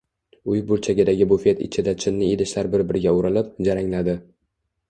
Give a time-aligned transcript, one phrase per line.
[0.53, 4.19] Uy burchagidagi bufet ichida chinni idishlar bir-biriga urilib, jarangladi.